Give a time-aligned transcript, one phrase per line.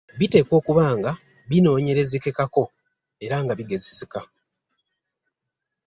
[0.19, 1.11] Biteekwa okuba nga
[1.49, 2.63] binoonyerezekekako
[3.25, 4.21] era nga bigezeseka.